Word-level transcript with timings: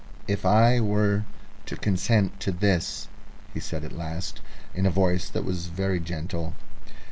"If 0.27 0.47
I 0.47 0.79
were 0.79 1.25
to 1.67 1.75
consent 1.77 2.39
to 2.39 2.51
this?" 2.51 3.07
he 3.53 3.59
said 3.59 3.83
at 3.83 3.91
last, 3.91 4.41
in 4.73 4.87
a 4.87 4.89
voice 4.89 5.29
that 5.29 5.45
was 5.45 5.67
very 5.67 5.99
gentle. 5.99 6.55